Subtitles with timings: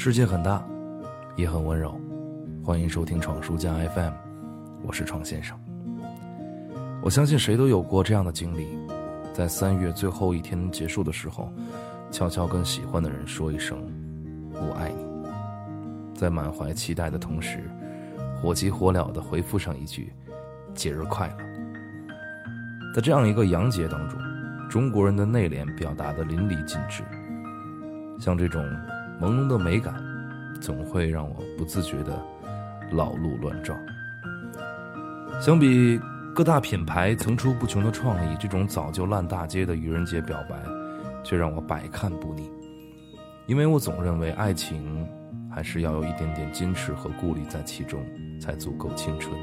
[0.00, 0.64] 世界很大，
[1.34, 2.00] 也很温柔。
[2.64, 4.12] 欢迎收听闯书家 FM，
[4.84, 5.58] 我是闯先生。
[7.02, 8.78] 我相信谁都有过这样的经历，
[9.34, 11.52] 在三月最后一天结束的时候，
[12.12, 13.76] 悄悄跟喜欢的人说一声
[14.54, 15.04] “我爱你”。
[16.14, 17.68] 在满怀期待的同时，
[18.40, 20.12] 火急火燎的回复上一句
[20.76, 21.36] “节日快乐”。
[22.94, 24.20] 在这样一个洋节当中，
[24.70, 27.02] 中国人的内敛表达的淋漓尽致，
[28.20, 28.64] 像这种。
[29.20, 29.94] 朦胧的美感，
[30.60, 32.24] 总会让我不自觉的
[32.92, 33.76] 老路乱撞。
[35.40, 36.00] 相比
[36.34, 40.56] 各大品牌层出不穷的创意，这种早就烂大街的愚人节表白，
[41.24, 42.48] 却让我百看不腻。
[43.46, 45.04] 因为我总认为，爱情
[45.50, 48.00] 还是要有一点点矜持和顾虑在其中，
[48.40, 49.34] 才足够青春。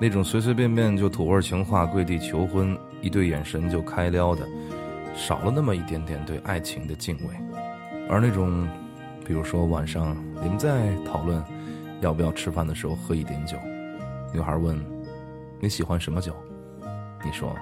[0.00, 4.46] 那种随随便便就土味情话、跪地求婚、一对眼神就开撩的，
[5.14, 7.34] 少了那么一点点对爱情的敬畏。
[8.08, 8.66] 而那种……
[9.28, 11.44] 比如说晚上你们在讨论
[12.00, 13.58] 要不要吃饭的时候喝一点酒，
[14.32, 14.82] 女孩问
[15.60, 16.34] 你喜欢什么酒？
[17.22, 17.54] 你说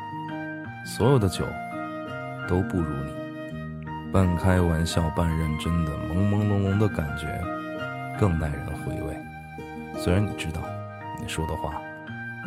[0.96, 1.44] 所有的酒
[2.48, 4.12] 都不如你。
[4.12, 7.26] 半开玩笑半认真的朦朦胧胧的感觉
[8.16, 9.16] 更耐人回味。
[9.98, 10.62] 虽然你知道
[11.20, 11.82] 你说的话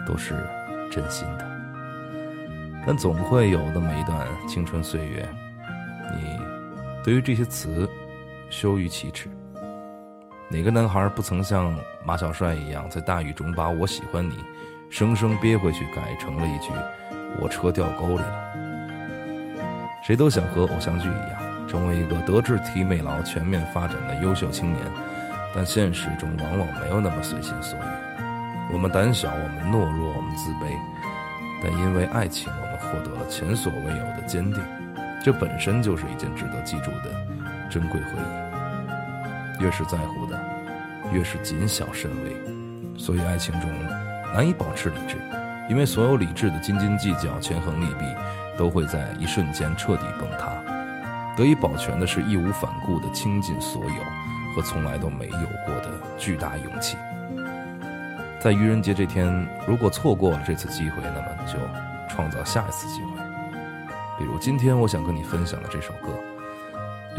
[0.08, 0.34] 都是
[0.90, 1.46] 真心的，
[2.88, 5.28] 但总会有那么一段青春岁月，
[6.16, 6.40] 你
[7.04, 7.86] 对于这些词。
[8.50, 9.30] 羞于启齿。
[10.50, 14.34] 哪个男孩不曾像马小帅一样，在大雨中把我喜欢你，
[14.90, 16.72] 生生憋回去，改成了一句
[17.40, 18.46] “我车掉沟里了”。
[20.02, 24.84] 谁都想和偶像剧一样，成为一个德智体美劳全面发展的优秀青年，
[25.54, 28.74] 但现实中往往没有那么随心所欲。
[28.74, 30.76] 我们胆小，我们懦弱，我们自卑，
[31.62, 34.64] 但因为爱情，我们获得了前所未有的坚定。
[35.24, 37.39] 这本身就是一件值得记住的。
[37.70, 38.10] 珍贵回
[39.60, 40.40] 忆，越是在乎的，
[41.12, 42.36] 越是谨小慎微。
[42.98, 43.70] 所以爱情中
[44.34, 45.16] 难以保持理智，
[45.70, 48.06] 因为所有理智的斤斤计较、权衡利弊，
[48.58, 50.52] 都会在一瞬间彻底崩塌。
[51.38, 56.98] 得以保全的是义无反顾的倾尽所有和从来都没有过的巨大勇气。
[58.42, 61.58] 在愚人节这天，如果错过了这次机会，那么就
[62.14, 63.12] 创造下一次机会。
[64.18, 66.10] 比如今天，我想跟你分享的这首歌。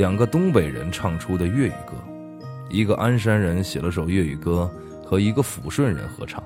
[0.00, 1.92] 两个东北人唱出的粤语歌，
[2.70, 4.66] 一个鞍山人写了首粤语歌，
[5.04, 6.42] 和一个抚顺人合唱。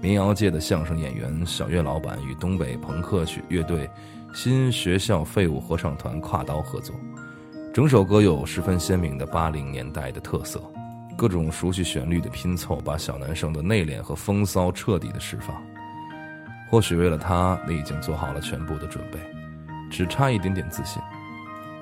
[0.00, 3.90] 民谣界的相声演员小岳老板与东北朋克乐乐队
[4.32, 6.94] 新学校废物合唱团跨刀合作，
[7.74, 10.62] 整首歌有十分鲜明的八零年代的特色，
[11.16, 15.60] 各种熟悉旋律的拼凑，把小男生的内敛和风骚彻底的释放。
[16.70, 19.18] 或许为了他，你已经做好了全部的准备，
[19.90, 21.02] 只差一点点自信。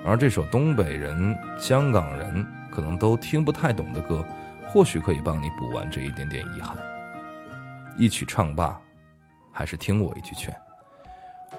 [0.03, 4.25] 而这首东北人、香港人可能都听不太懂的歌，
[4.67, 6.77] 或许可以帮你补完这一点点遗憾。
[7.99, 8.81] 一曲唱罢，
[9.53, 10.55] 还是听我一句劝：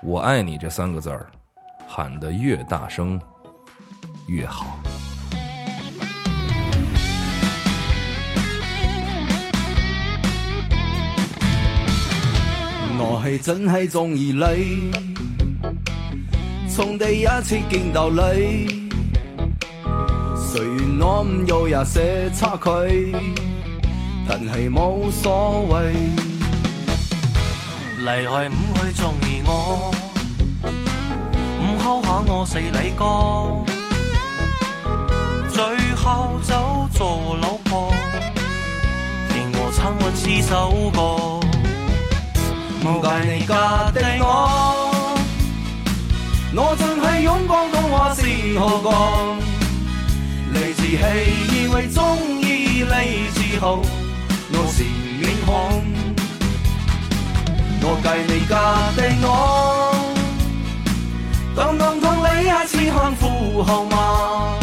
[0.01, 1.27] 我爱你这三个字儿，
[1.87, 3.21] 喊得越大声
[4.27, 4.79] 越好。
[13.03, 15.20] 我系真系中意你。
[16.73, 18.89] 从第一次见到你，
[20.37, 23.13] 虽然我唔有也些差距，
[24.25, 25.91] 但系冇所谓。
[27.99, 29.91] 离开唔去中意我，
[31.59, 33.65] 唔敲下我死你哥，
[35.49, 35.61] 最
[35.95, 37.91] 后走做老婆，
[39.27, 41.01] 听我唱完这首歌，
[42.81, 44.50] 冇介你嫁定我。
[47.21, 49.37] 我真系用广东话先好讲，
[50.51, 50.97] 你自气
[51.55, 53.79] 以为中意你自豪，
[54.51, 54.83] 我是
[55.19, 55.83] 面孔。
[57.83, 58.53] 我计你嫁
[58.95, 59.27] 定我，
[61.55, 64.57] 当当同你一次看富豪吗？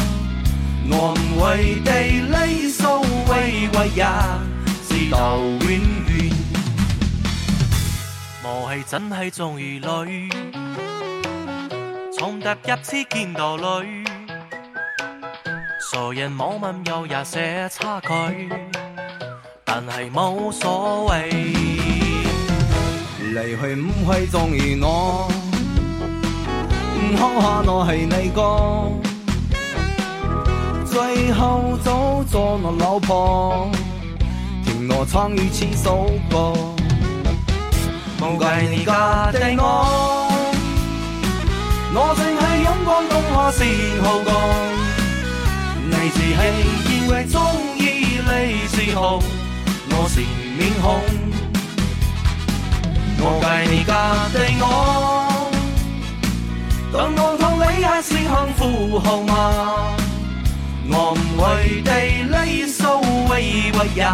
[0.90, 1.90] 我唔为地
[2.26, 2.82] 理数
[3.30, 4.04] 为为也
[4.88, 5.38] 是到
[5.68, 6.30] 远远。
[8.42, 10.87] 我系真系中意女。
[12.48, 13.62] 从第一次见到你，
[15.92, 18.08] 傻人冇问有也些差距，
[19.66, 21.28] 但系冇所谓。
[23.34, 25.28] 离去唔会中意我，
[26.96, 28.40] 唔好下我系你哥，
[30.86, 33.70] 最后都做我老婆，
[34.64, 36.54] 听我唱一次首歌，
[38.18, 39.97] 冇怪你嫁定我。
[43.48, 43.64] 我正系
[43.96, 44.28] 用广东话先好讲，
[45.88, 46.36] 你你自喜，
[46.92, 47.40] 因为中
[47.78, 47.80] 意
[48.20, 48.30] 你
[48.68, 49.00] 自豪，
[49.88, 50.20] 我是
[50.58, 51.00] 面孔。
[53.20, 53.90] 我计你嫁
[54.34, 54.62] 地我，
[56.92, 58.28] 等我同你也是幸
[58.58, 58.60] 福
[58.98, 59.32] 号码。
[60.90, 61.90] 我唔会地
[62.28, 62.36] 你
[62.70, 63.32] 受委
[63.72, 64.04] 屈也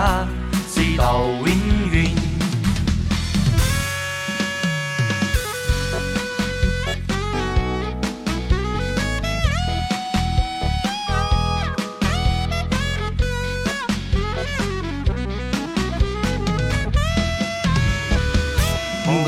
[0.71, 1.84] 是到永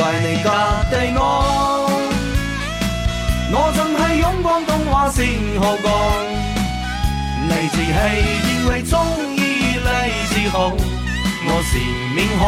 [0.07, 0.13] 远。
[0.13, 0.49] 唔怪你嫁
[0.91, 1.21] 地我，
[3.53, 5.21] 我盡係用廣東話先
[5.61, 5.87] 好講。
[7.49, 7.91] 你自喜，
[8.49, 8.95] 因为中
[9.37, 9.39] 意
[9.83, 9.89] 你
[10.29, 10.71] 自豪，
[11.49, 11.71] 我是
[12.15, 12.45] 面孔。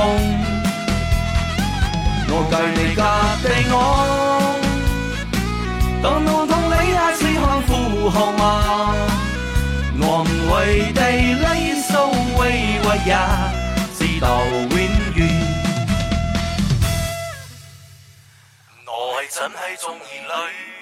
[2.31, 3.01] 我計你嫁
[3.43, 3.75] 地我，
[6.03, 7.71] 當我同你也是幸福
[8.11, 8.41] 號碼。
[10.01, 10.55] 我唔會
[10.93, 11.01] 地
[11.35, 11.43] 你
[11.83, 11.91] 受
[12.39, 12.41] 委
[12.83, 13.13] 屈，也
[19.31, 20.78] 真系中意你。